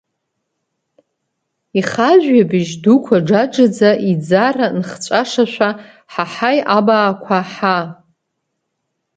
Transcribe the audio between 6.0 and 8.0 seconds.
ҳаҳаи, абаақәа, ҳаа!